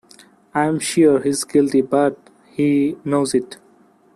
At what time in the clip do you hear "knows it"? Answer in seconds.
3.05-3.57